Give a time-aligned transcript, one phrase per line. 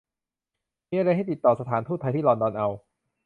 [0.89, 2.67] มีอะไรให้ติดต่อสถานทูตไทยที่ลอนดอนเอา